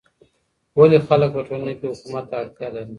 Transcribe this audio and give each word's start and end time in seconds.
ولي 0.77 0.99
خلګ 1.07 1.29
په 1.35 1.41
ټولنه 1.47 1.73
کي 1.79 1.85
حکومت 1.93 2.25
ته 2.29 2.35
اړتيا 2.41 2.67
لري؟ 2.73 2.89